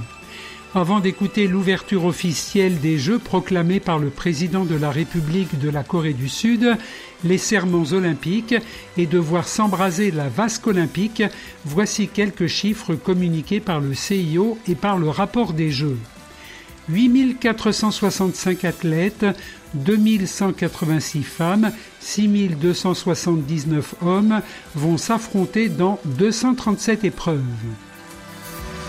Avant 0.73 0.99
d'écouter 0.99 1.47
l'ouverture 1.47 2.05
officielle 2.05 2.79
des 2.79 2.97
Jeux 2.97 3.19
proclamée 3.19 3.79
par 3.79 3.99
le 3.99 4.09
président 4.09 4.65
de 4.65 4.75
la 4.75 4.89
République 4.89 5.59
de 5.59 5.69
la 5.69 5.83
Corée 5.83 6.13
du 6.13 6.27
Sud, 6.27 6.75
les 7.23 7.37
serments 7.37 7.85
olympiques 7.91 8.55
et 8.97 9.05
de 9.05 9.19
voir 9.19 9.47
s'embraser 9.47 10.09
la 10.09 10.27
vasque 10.27 10.65
olympique, 10.65 11.23
voici 11.65 12.07
quelques 12.07 12.47
chiffres 12.47 12.95
communiqués 12.95 13.59
par 13.59 13.79
le 13.79 13.93
CIO 13.93 14.57
et 14.67 14.75
par 14.75 14.97
le 14.97 15.09
rapport 15.09 15.53
des 15.53 15.69
Jeux. 15.69 15.99
8465 16.89 18.65
athlètes, 18.65 19.25
2186 19.73 21.23
femmes, 21.23 21.71
6279 21.99 23.95
hommes 24.01 24.41
vont 24.75 24.97
s'affronter 24.97 25.69
dans 25.69 25.99
237 26.05 27.03
épreuves. 27.03 27.41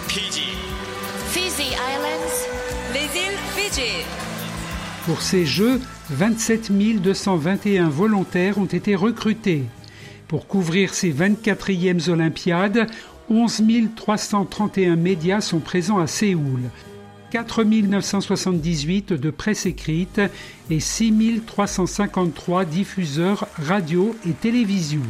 Fiji 0.08 1.72
Islands. 1.72 2.94
Les 2.94 3.20
îles 3.20 3.38
Fidji. 3.54 4.04
Pour 5.04 5.22
ces 5.22 5.46
Jeux, 5.46 5.80
27 6.10 6.72
221 7.00 7.88
volontaires 7.88 8.58
ont 8.58 8.64
été 8.64 8.94
recrutés. 8.94 9.64
Pour 10.28 10.46
couvrir 10.46 10.94
ces 10.94 11.12
24e 11.12 12.10
Olympiades, 12.10 12.88
11 13.28 13.62
331 13.94 14.96
médias 14.96 15.40
sont 15.40 15.60
présents 15.60 15.98
à 15.98 16.06
Séoul. 16.06 16.60
4 17.30 17.64
978 17.64 19.12
de 19.12 19.30
presse 19.30 19.66
écrite 19.66 20.20
et 20.70 20.80
6 20.80 21.42
353 21.46 22.64
diffuseurs 22.64 23.46
radio 23.58 24.16
et 24.28 24.32
télévision. 24.32 25.02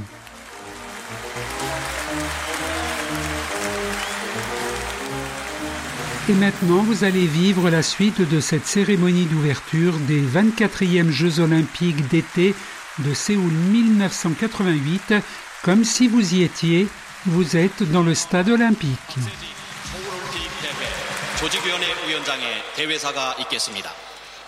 Et 6.29 6.35
maintenant, 6.35 6.83
vous 6.83 7.05
allez 7.05 7.27
vivre 7.27 7.71
la 7.71 7.83
suite 7.83 8.29
de 8.29 8.41
cette 8.41 8.67
cérémonie 8.67 9.27
d'ouverture 9.27 9.95
des 10.09 10.21
24e 10.21 11.11
Jeux 11.11 11.39
olympiques 11.39 12.09
d'été 12.09 12.53
de 12.99 13.15
Séoul 13.15 13.53
1988, 13.53 15.15
comme 15.63 15.85
si 15.85 16.09
vous 16.09 16.35
y 16.35 16.43
étiez, 16.43 16.89
vous 17.27 17.57
êtes 17.57 17.89
dans 17.93 18.03
le 18.03 18.15
stade 18.15 18.49
olympique. 18.49 19.19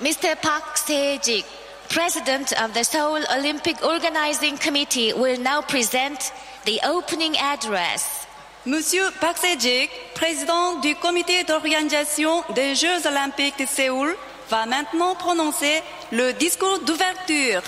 Mr. 0.00 0.34
Park 0.40 0.78
Se-jik, 0.78 1.44
President 1.90 2.52
of 2.62 2.72
the 2.72 2.82
Seoul 2.82 3.20
Olympic 3.36 3.84
Organizing 3.84 4.56
Committee, 4.56 5.12
will 5.12 5.38
now 5.38 5.60
present 5.60 6.32
the 6.64 6.80
opening 6.86 7.36
address. 7.36 8.26
Monsieur 8.64 9.10
Park 9.20 9.36
Se-jik, 9.36 9.90
président 10.14 10.80
du 10.80 10.94
comité 10.94 11.44
d'organisation 11.44 12.42
des 12.54 12.74
Jeux 12.74 13.06
olympiques 13.06 13.58
de 13.58 13.66
Séoul, 13.66 14.16
va 14.48 14.64
maintenant 14.64 15.14
prononcer 15.14 15.82
le 16.10 16.32
discours 16.32 16.78
d'ouverture. 16.86 17.62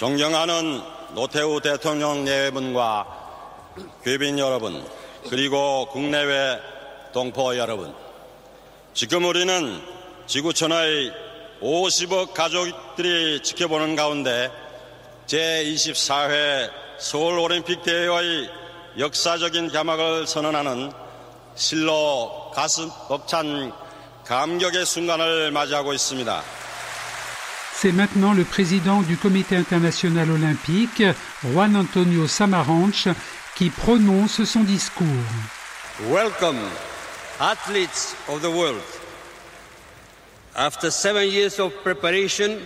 존경하는 0.00 0.80
노태우 1.14 1.60
대통령 1.60 2.24
내외분과 2.24 3.06
귀빈 4.02 4.38
여러분, 4.38 4.82
그리고 5.28 5.90
국내외 5.90 6.58
동포 7.12 7.54
여러분. 7.58 7.94
지금 8.94 9.26
우리는 9.26 9.78
지구촌의 10.26 11.12
50억 11.60 12.32
가족들이 12.32 13.42
지켜보는 13.42 13.94
가운데 13.94 14.50
제24회 15.26 16.70
서울올림픽 16.98 17.82
대회의 17.82 18.48
역사적인 18.98 19.68
개막을 19.68 20.26
선언하는 20.26 20.92
실로 21.56 22.50
가슴 22.54 22.88
벅찬 23.06 23.70
감격의 24.24 24.86
순간을 24.86 25.50
맞이하고 25.50 25.92
있습니다. 25.92 26.59
C'est 27.80 27.92
maintenant 27.92 28.34
le 28.34 28.44
président 28.44 29.00
du 29.00 29.16
Comité 29.16 29.56
international 29.56 30.30
olympique, 30.30 31.02
Juan 31.42 31.74
Antonio 31.76 32.26
Samaranch, 32.26 33.08
qui 33.56 33.70
prononce 33.70 34.44
son 34.44 34.64
discours. 34.64 35.06
Welcome, 36.10 36.58
athletes 37.40 38.14
of 38.28 38.42
the 38.42 38.50
world. 38.50 38.82
After 40.54 40.90
seven 40.90 41.26
years 41.26 41.58
of 41.58 41.72
preparation, 41.82 42.58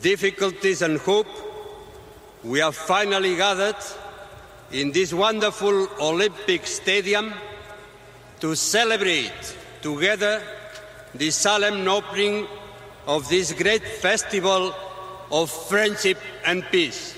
difficulties, 0.00 0.80
and 0.80 0.96
hope, 1.06 1.28
we 2.42 2.60
have 2.60 2.74
finally 2.74 3.36
gathered 3.36 3.76
in 4.72 4.90
this 4.90 5.12
wonderful 5.12 5.86
Olympic 6.00 6.66
stadium 6.66 7.30
to 8.40 8.54
celebrate 8.54 9.54
together 9.82 10.40
the 11.14 11.30
solemn 11.30 11.86
opening 11.86 12.46
of 13.08 13.26
this 13.28 13.54
great 13.54 13.82
festival 13.82 14.74
of 15.32 15.50
friendship 15.50 16.18
and 16.44 16.62
peace, 16.70 17.16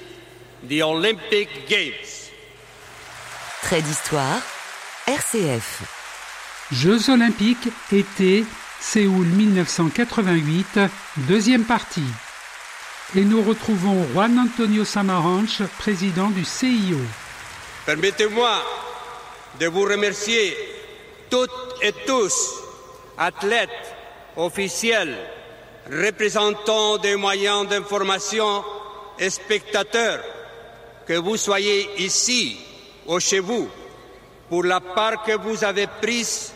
the 0.69 0.83
Olympic 0.83 1.49
Games. 1.69 2.31
Trait 3.63 3.83
d'histoire, 3.83 4.41
RCF. 5.07 5.83
Jeux 6.71 7.11
olympiques, 7.11 7.69
été, 7.93 8.45
Séoul 8.81 9.27
1988, 9.27 10.79
deuxième 11.29 11.65
partie. 11.65 12.01
Et 13.17 13.25
nous 13.25 13.43
retrouvons 13.43 14.07
Juan 14.13 14.39
Antonio 14.39 14.85
Samaranch, 14.85 15.63
président 15.79 16.31
du 16.31 16.45
CIO. 16.45 16.99
Permettez-moi 17.85 18.63
de 19.59 19.67
vous 19.67 19.83
remercier 19.83 20.57
toutes 21.29 21.51
et 21.83 21.93
tous, 22.07 22.63
athlètes, 23.19 23.97
officiels, 24.37 25.19
représentants 25.91 26.99
des 26.99 27.17
moyens 27.17 27.69
d'information 27.69 28.65
et 29.19 29.31
spectateurs, 29.31 30.23
que 31.07 31.15
vous 31.15 31.37
soyez 31.37 31.89
ici 31.99 32.57
ou 33.07 33.19
chez 33.19 33.41
vous, 33.41 33.69
pour 34.49 34.65
la 34.65 34.81
part 34.81 35.23
que 35.25 35.37
vous 35.37 35.65
avez 35.65 35.87
prise 36.01 36.53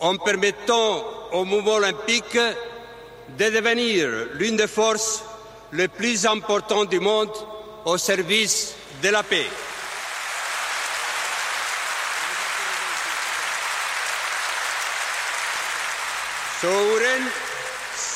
en 0.00 0.16
permettant 0.16 1.04
au 1.32 1.44
mouvement 1.44 1.74
olympique 1.74 2.38
de 3.38 3.50
devenir 3.50 4.08
l'une 4.34 4.56
des 4.56 4.66
forces 4.66 5.24
les 5.72 5.88
plus 5.88 6.26
importantes 6.26 6.90
du 6.90 7.00
monde 7.00 7.32
au 7.84 7.96
service 7.98 8.74
de 9.02 9.08
la 9.08 9.22
paix. 9.22 9.46
서 16.60 17.45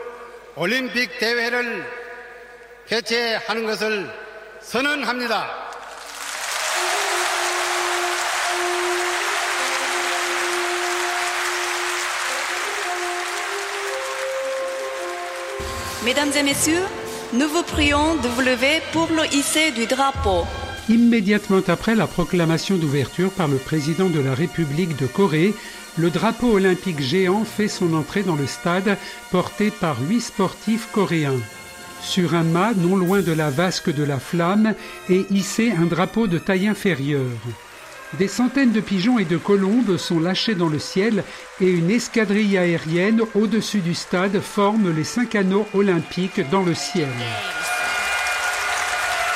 올림픽 0.56 1.18
대회를 1.18 1.84
개최하는 2.86 3.66
것을 3.66 4.10
선언합니다. 4.60 5.66
Mesdames 16.04 16.36
et 16.36 16.44
messieurs, 16.44 16.84
nous 17.32 17.48
vous 17.48 17.64
prions 17.64 18.14
de 18.14 18.28
vous 18.28 18.40
lever 18.40 18.80
pour 18.92 19.08
le 19.10 19.26
hisser 19.34 19.72
du 19.72 19.86
drapeau. 19.86 20.46
Immédiatement 20.88 21.62
après 21.66 21.96
la 21.96 22.06
proclamation 22.06 22.76
d'ouverture 22.76 23.32
par 23.32 23.48
le 23.48 23.56
président 23.56 24.08
de 24.08 24.20
la 24.20 24.32
République 24.32 24.96
de 24.96 25.08
Corée, 25.08 25.52
le 25.97 26.09
drapeau 26.09 26.53
olympique 26.53 27.01
géant 27.01 27.43
fait 27.43 27.67
son 27.67 27.93
entrée 27.93 28.23
dans 28.23 28.35
le 28.35 28.47
stade 28.47 28.97
porté 29.31 29.71
par 29.71 30.01
huit 30.01 30.21
sportifs 30.21 30.87
coréens. 30.91 31.39
Sur 32.01 32.33
un 32.33 32.43
mât 32.43 32.73
non 32.75 32.95
loin 32.95 33.21
de 33.21 33.31
la 33.31 33.49
vasque 33.49 33.93
de 33.93 34.03
la 34.03 34.19
flamme 34.19 34.73
est 35.09 35.29
hissé 35.29 35.71
un 35.71 35.85
drapeau 35.85 36.27
de 36.27 36.39
taille 36.39 36.67
inférieure. 36.67 37.37
Des 38.19 38.27
centaines 38.27 38.73
de 38.73 38.81
pigeons 38.81 39.19
et 39.19 39.25
de 39.25 39.37
colombes 39.37 39.95
sont 39.95 40.19
lâchés 40.19 40.55
dans 40.55 40.67
le 40.67 40.79
ciel 40.79 41.23
et 41.61 41.69
une 41.69 41.89
escadrille 41.89 42.57
aérienne 42.57 43.21
au-dessus 43.35 43.79
du 43.79 43.93
stade 43.93 44.41
forme 44.41 44.93
les 44.93 45.05
cinq 45.05 45.35
anneaux 45.35 45.65
olympiques 45.73 46.41
dans 46.49 46.63
le 46.63 46.73
ciel. 46.73 47.07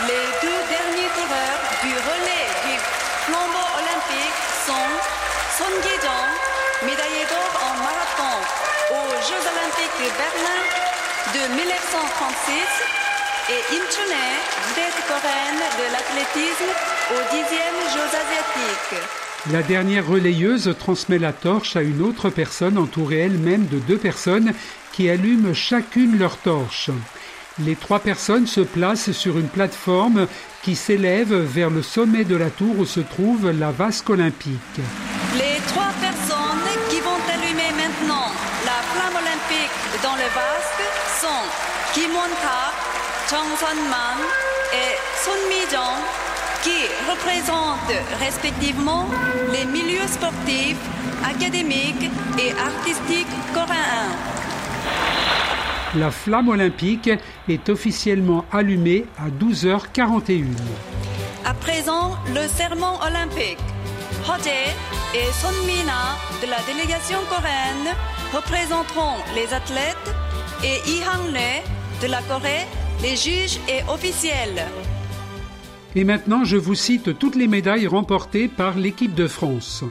Les 0.02 0.28
deux 0.42 0.62
derniers 0.68 1.12
coureurs 1.16 1.64
du 1.84 1.94
relais 1.94 2.52
du 2.68 2.76
flambeau 3.24 3.68
olympique 3.80 4.42
sont 4.68 4.92
Son 5.58 5.72
Gye-jong, 5.80 6.36
médaillé 6.84 7.24
d'or 7.32 7.52
en 7.64 7.74
marathon 7.80 8.36
aux 8.92 9.16
Jeux 9.24 9.44
olympiques 9.56 10.00
de 10.04 10.05
Berlin 10.18 10.62
de 11.34 11.56
1936 11.56 12.54
et 13.50 13.62
Chune, 13.92 14.16
vedette 14.70 15.02
coréenne 15.08 15.64
de 15.78 15.86
l'athlétisme 15.92 16.72
aux 17.12 17.24
10e 17.36 17.76
Jeux 17.94 18.12
asiatiques. 18.16 19.04
La 19.52 19.62
dernière 19.62 20.08
relayeuse 20.08 20.74
transmet 20.80 21.20
la 21.20 21.34
torche 21.34 21.76
à 21.76 21.82
une 21.82 22.02
autre 22.02 22.30
personne 22.30 22.78
entourée 22.78 23.20
elle-même 23.20 23.68
de 23.68 23.80
deux 23.80 23.98
personnes 23.98 24.54
qui 24.94 25.10
allument 25.10 25.54
chacune 25.54 26.18
leur 26.18 26.38
torche. 26.38 26.92
Les 27.60 27.76
trois 27.76 28.00
personnes 28.00 28.48
se 28.48 28.62
placent 28.62 29.12
sur 29.12 29.38
une 29.38 29.50
plateforme 29.50 30.28
qui 30.64 30.76
s'élève 30.76 31.34
vers 31.34 31.70
le 31.70 31.82
sommet 31.82 32.24
de 32.24 32.38
la 32.38 32.50
tour 32.50 32.80
où 32.80 32.86
se 32.86 33.02
trouve 33.02 33.52
la 33.52 33.72
vasque 33.72 34.10
olympique. 34.10 34.80
Les 35.38 35.62
trois 35.68 35.92
personnes 36.00 36.15
vasque 40.34 40.86
sont 41.22 41.46
Kim 41.94 42.12
Won-ka, 42.12 42.74
Chung 43.30 43.58
Sun-man 43.60 44.20
et 44.74 44.96
Son 45.24 45.38
Mi-jong 45.50 46.02
qui 46.64 46.88
représentent 47.10 48.20
respectivement 48.20 49.08
les 49.52 49.66
milieux 49.66 50.08
sportifs, 50.08 50.78
académiques 51.24 52.10
et 52.40 52.52
artistiques 52.54 53.28
coréens. 53.54 54.12
La 55.96 56.12
flamme 56.12 56.50
olympique 56.50 57.10
est 57.48 57.70
officiellement 57.70 58.46
allumée 58.52 59.06
à 59.18 59.30
12h41. 59.30 60.46
À 61.46 61.54
présent, 61.54 62.16
le 62.34 62.48
serment 62.48 63.00
olympique. 63.02 63.60
Hoje 64.28 64.48
et 65.14 65.32
Son 65.40 65.52
Mina 65.68 66.18
de 66.42 66.50
la 66.50 66.60
délégation 66.66 67.20
coréenne 67.30 67.96
représenteront 68.36 69.16
les 69.34 69.54
athlètes 69.54 70.14
et 70.62 70.82
Lee 70.86 71.04
Hang-le 71.04 72.06
de 72.06 72.12
la 72.12 72.22
Corée, 72.24 72.66
les 73.02 73.16
juges 73.16 73.60
et 73.70 73.82
officiels. 73.90 74.66
Et 75.96 76.04
maintenant, 76.04 76.44
je 76.44 76.58
vous 76.58 76.76
cite 76.76 77.18
toutes 77.18 77.38
les 77.38 77.48
médailles 77.48 77.88
remportées 77.88 78.50
par 78.50 78.78
l'équipe 78.78 79.16
de 79.16 79.28
France. 79.28 79.86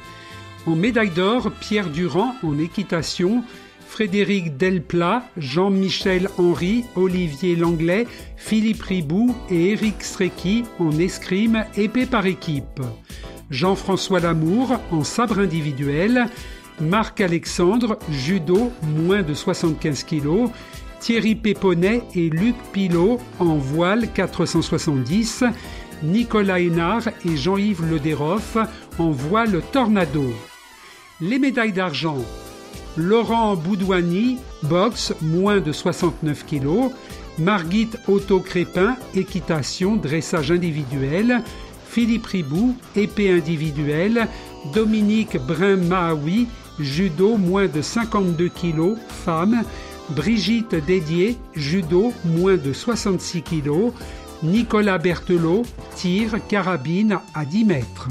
En 0.66 0.76
médaille 0.76 1.11
d'or, 1.11 1.52
Pierre 1.59 1.88
Durand 1.88 2.35
en 2.42 2.59
équitation, 2.59 3.42
Frédéric 3.88 4.59
Delplat, 4.59 5.22
Jean-Michel 5.38 6.28
Henry, 6.37 6.85
Olivier 6.96 7.57
Langlais, 7.57 8.07
Philippe 8.37 8.83
Ribou 8.83 9.35
et 9.50 9.70
Éric 9.70 10.02
Strecky 10.02 10.64
en 10.78 10.90
escrime 10.98 11.64
épée 11.76 12.07
par 12.07 12.26
équipe. 12.26 12.83
Jean-François 13.50 14.20
Lamour 14.20 14.80
en 14.90 15.04
sabre 15.04 15.38
individuel, 15.38 16.26
Marc 16.80 17.20
Alexandre, 17.20 17.98
judo, 18.10 18.72
moins 18.82 19.22
de 19.22 19.34
75 19.34 20.04
kg, 20.04 20.50
Thierry 21.00 21.34
Péponnet 21.34 22.02
et 22.14 22.30
Luc 22.30 22.56
Pilot 22.72 23.20
en 23.38 23.56
voile 23.56 24.08
470, 24.12 25.44
Nicolas 26.02 26.60
Hénard 26.60 27.08
et 27.24 27.37
Jean-Yves 27.37 27.84
Lederoff 27.90 28.56
en 28.98 29.10
voile 29.10 29.62
Tornado. 29.72 30.24
Les 31.20 31.38
médailles 31.38 31.72
d'argent. 31.72 32.18
Laurent 32.96 33.56
Boudouani, 33.56 34.38
boxe, 34.62 35.14
moins 35.20 35.60
de 35.60 35.72
69 35.72 36.44
kg. 36.46 36.90
Margit 37.38 37.90
Otto-Crépin, 38.06 38.96
équitation, 39.14 39.96
dressage 39.96 40.50
individuel. 40.50 41.42
Philippe 41.88 42.26
Ribou, 42.26 42.76
épée 42.96 43.30
individuelle. 43.30 44.28
Dominique 44.72 45.37
Brin-Mahaoui, 45.37 46.46
judo, 46.81 47.37
moins 47.37 47.66
de 47.66 47.83
52 47.83 48.48
kg, 48.48 48.96
femme. 49.09 49.62
Brigitte 50.11 50.74
Dédier, 50.74 51.37
judo, 51.55 52.12
moins 52.24 52.57
de 52.57 52.72
66 52.72 53.42
kg. 53.42 53.92
Nicolas 54.42 54.98
Berthelot, 54.98 55.62
tir, 55.94 56.37
carabine 56.48 57.18
à 57.35 57.44
10 57.44 57.64
mètres. 57.64 58.09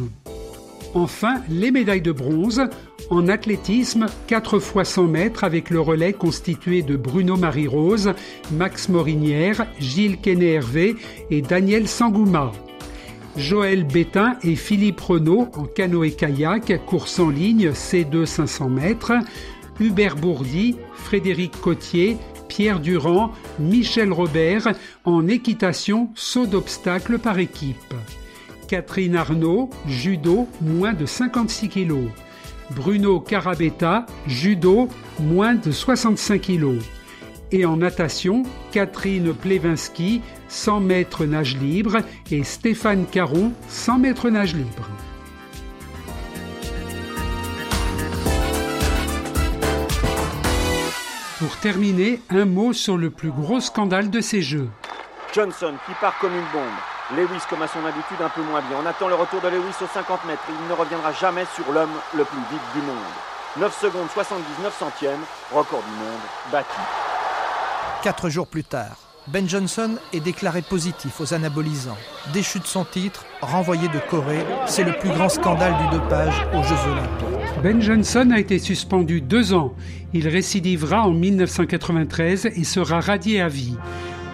Enfin, 0.96 1.42
les 1.50 1.72
médailles 1.72 2.02
de 2.02 2.12
bronze. 2.12 2.62
En 3.10 3.28
athlétisme, 3.28 4.06
4 4.28 4.60
fois 4.60 4.86
100 4.86 5.04
mètres 5.04 5.44
avec 5.44 5.70
le 5.70 5.80
relais 5.82 6.14
constitué 6.14 6.82
de 6.82 6.96
Bruno 6.96 7.36
Marie-Rose, 7.36 8.14
Max 8.52 8.90
Morinière, 8.90 9.68
Gilles 9.80 10.20
Quenet-Hervé 10.20 10.96
et 11.30 11.42
Daniel 11.42 11.88
Sangouma. 11.88 12.52
Joël 13.36 13.84
Bétain 13.84 14.38
et 14.44 14.56
Philippe 14.56 15.02
Renault 15.02 15.50
en 15.56 15.66
canoë-kayak, 15.66 16.86
course 16.86 17.20
en 17.20 17.30
ligne 17.30 17.72
C2 17.72 18.26
500 18.26 18.70
mètres. 18.70 19.14
Hubert 19.80 20.16
Bourdi, 20.16 20.78
Frédéric 20.94 21.60
Cotier, 21.60 22.18
Pierre 22.48 22.80
Durand, 22.80 23.32
Michel 23.60 24.14
Robert 24.14 24.74
en 25.04 25.28
équitation 25.28 26.10
saut 26.14 26.46
d'obstacle 26.46 27.18
par 27.18 27.40
équipe. 27.40 27.96
Catherine 28.68 29.16
Arnaud, 29.16 29.72
judo, 29.88 30.48
moins 30.62 30.94
de 30.94 31.08
56 31.08 31.70
kg. 31.70 31.94
Bruno 32.76 33.20
Carabetta, 33.20 34.06
judo, 34.28 34.88
moins 35.20 35.56
de 35.56 35.72
65 35.72 36.40
kg. 36.40 36.80
Et 37.52 37.66
en 37.66 37.78
natation, 37.78 38.44
Catherine 38.72 39.34
Plevinski, 39.34 40.22
100 40.48 40.80
mètres 40.80 41.26
nage 41.26 41.58
libre, 41.58 41.98
et 42.32 42.44
Stéphane 42.44 43.06
Caron, 43.06 43.52
100 43.68 44.00
mètres 44.00 44.30
nage 44.30 44.56
libre. 44.56 44.88
Pour 51.40 51.58
terminer, 51.58 52.22
un 52.30 52.46
mot 52.46 52.72
sur 52.72 52.98
le 52.98 53.10
plus 53.10 53.32
gros 53.32 53.60
scandale 53.60 54.10
de 54.10 54.22
ces 54.22 54.42
Jeux. 54.42 54.70
Johnson 55.34 55.74
qui 55.86 55.94
part 56.00 56.18
comme 56.20 56.34
une 56.34 56.52
bombe. 56.54 57.18
Lewis, 57.18 57.42
comme 57.50 57.62
à 57.62 57.68
son 57.68 57.84
habitude, 57.86 58.22
un 58.22 58.30
peu 58.30 58.42
moins 58.44 58.62
bien. 58.62 58.78
On 58.82 58.86
attend 58.86 59.10
le 59.10 59.16
retour 59.16 59.42
de 59.42 59.50
Lewis 59.50 59.76
aux 59.82 59.94
50 59.94 60.26
mètres. 60.26 60.44
Il 60.48 60.68
ne 60.70 60.74
reviendra 60.74 61.12
jamais 61.12 61.46
sur 61.54 61.70
l'homme 61.74 61.92
le 62.16 62.24
plus 62.24 62.40
vite 62.50 62.62
du 62.74 62.82
monde. 62.82 62.96
9 63.58 63.78
secondes 63.78 64.10
79 64.14 64.78
centièmes, 64.78 65.22
record 65.52 65.84
du 65.84 65.92
monde, 66.04 66.22
battu. 66.52 66.80
Quatre 68.04 68.30
jours 68.30 68.48
plus 68.48 68.64
tard, 68.64 68.98
Ben 69.28 69.48
Johnson 69.48 69.92
est 70.12 70.20
déclaré 70.20 70.62
positif 70.62 71.22
aux 71.22 71.34
anabolisants. 71.34 71.98
Déchu 72.34 72.60
de 72.60 72.66
son 72.66 72.84
titre, 72.84 73.26
renvoyé 73.42 73.88
de 73.88 74.00
Corée, 74.10 74.46
c'est 74.66 74.84
le 74.84 74.94
plus 75.00 75.10
grand 75.10 75.30
scandale 75.30 75.76
du 75.78 75.98
dopage 75.98 76.46
aux 76.54 76.64
Jeux 76.64 76.92
Olympiques. 76.92 77.64
Ben 77.64 77.82
Johnson 77.82 78.32
a 78.34 78.40
été 78.40 78.60
suspendu 78.60 79.22
deux 79.22 79.54
ans. 79.54 79.74
Il 80.14 80.28
récidivera 80.28 81.08
en 81.08 81.12
1993 81.12 82.48
et 82.48 82.64
sera 82.66 83.00
radié 83.00 83.40
à 83.40 83.48
vie. 83.48 83.78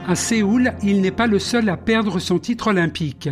À 0.08 0.16
Séoul, 0.16 0.74
il 0.82 1.02
n'est 1.02 1.12
pas 1.12 1.28
le 1.28 1.38
seul 1.38 1.70
à 1.70 1.78
perdre 1.78 2.18
son 2.18 2.40
titre 2.40 2.68
olympique. 2.68 3.30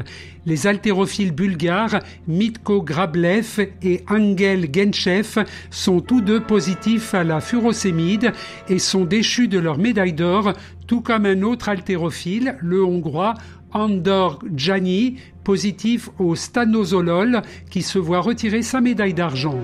Les 0.47 0.65
haltérophiles 0.65 1.33
bulgares 1.33 1.99
Mitko 2.25 2.81
Grablev 2.81 3.67
et 3.83 4.05
Angel 4.09 4.69
Genchev 4.73 5.43
sont 5.69 5.99
tous 5.99 6.21
deux 6.21 6.39
positifs 6.39 7.13
à 7.13 7.25
la 7.25 7.41
furosémide 7.41 8.31
et 8.69 8.79
sont 8.79 9.03
déchus 9.03 9.49
de 9.49 9.59
leur 9.59 9.77
médaille 9.77 10.13
d'or, 10.13 10.53
tout 10.87 11.01
comme 11.01 11.25
un 11.25 11.41
autre 11.41 11.67
haltérophile, 11.67 12.55
le 12.61 12.81
hongrois 12.81 13.33
Andor 13.73 14.39
Jani, 14.55 15.17
positif 15.43 16.09
au 16.17 16.33
stanozolol, 16.33 17.41
qui 17.69 17.81
se 17.81 17.99
voit 17.99 18.21
retirer 18.21 18.61
sa 18.61 18.79
médaille 18.79 19.13
d'argent. 19.13 19.59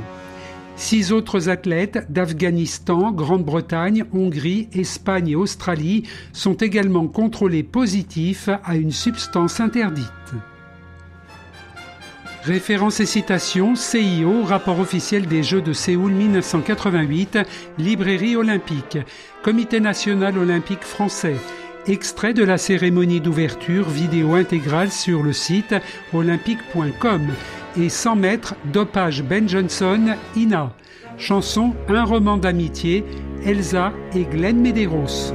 Six 0.76 1.14
autres 1.14 1.48
athlètes 1.48 2.08
d'Afghanistan, 2.10 3.14
Grande-Bretagne, 3.14 4.04
Hongrie, 4.12 4.68
Espagne 4.74 5.30
et 5.30 5.36
Australie 5.38 6.04
sont 6.34 6.56
également 6.56 7.08
contrôlés 7.08 7.64
positifs 7.64 8.50
à 8.66 8.76
une 8.76 8.92
substance 8.92 9.62
interdite. 9.62 10.12
Référence 12.46 13.00
et 13.00 13.06
citation 13.06 13.74
CIO, 13.74 14.44
rapport 14.44 14.80
officiel 14.80 15.28
des 15.28 15.44
Jeux 15.44 15.62
de 15.62 15.72
Séoul 15.72 16.12
1988, 16.12 17.40
Librairie 17.78 18.36
olympique, 18.36 18.98
Comité 19.44 19.80
national 19.80 20.38
olympique 20.38 20.84
français, 20.84 21.38
extrait 21.88 22.34
de 22.34 22.44
la 22.44 22.58
cérémonie 22.58 23.22
d'ouverture 23.22 23.88
vidéo 23.88 24.36
intégrale 24.36 24.92
sur 24.92 25.24
le 25.24 25.32
site 25.32 25.74
olympique.com 26.12 27.28
et 27.78 27.88
100 27.88 28.16
mètres 28.18 28.56
dopage 28.74 29.24
Ben 29.24 29.48
Johnson, 29.48 30.16
Ina. 30.36 30.76
Chanson 31.18 31.74
Un 31.88 32.04
roman 32.04 32.36
d'amitié, 32.36 33.06
Elsa 33.46 33.94
et 34.14 34.26
Glenn 34.26 34.60
Medeiros. 34.60 35.34